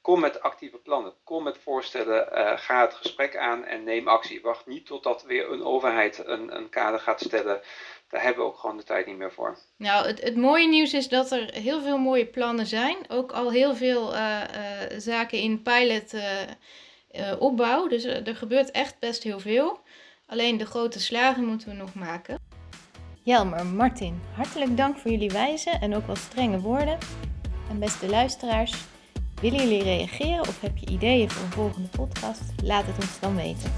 [0.00, 4.40] Kom met actieve plannen, kom met voorstellen, uh, ga het gesprek aan en neem actie.
[4.40, 7.60] Wacht niet totdat weer een overheid een, een kader gaat stellen.
[8.08, 9.58] Daar hebben we ook gewoon de tijd niet meer voor.
[9.76, 12.96] Nou, het, het mooie nieuws is dat er heel veel mooie plannen zijn.
[13.08, 16.14] Ook al heel veel uh, uh, zaken in pilot
[17.38, 17.88] opbouw.
[17.88, 19.80] Dus er gebeurt echt best heel veel.
[20.26, 22.38] Alleen de grote slagen moeten we nog maken.
[23.22, 26.98] Jelmer, Martin, hartelijk dank voor jullie wijze en ook wel strenge woorden.
[27.70, 28.74] En beste luisteraars,
[29.40, 32.42] Willen jullie reageren of heb je ideeën voor een volgende podcast?
[32.64, 33.72] Laat het ons dan weten.